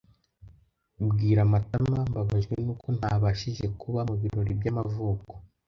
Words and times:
Bwira 1.09 1.41
Matama 1.51 1.97
Mbabajwe 2.09 2.53
nuko 2.65 2.87
ntabashije 2.97 3.65
kuba 3.81 3.99
mubirori 4.09 4.53
by'amavuko. 4.59 5.31